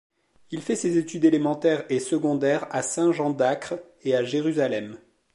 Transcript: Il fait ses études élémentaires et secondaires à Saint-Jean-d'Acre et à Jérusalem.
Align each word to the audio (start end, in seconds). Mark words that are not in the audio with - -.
Il 0.49 0.63
fait 0.63 0.75
ses 0.75 0.97
études 0.97 1.25
élémentaires 1.25 1.85
et 1.91 1.99
secondaires 1.99 2.65
à 2.71 2.81
Saint-Jean-d'Acre 2.81 3.75
et 4.01 4.15
à 4.15 4.23
Jérusalem. 4.23 4.97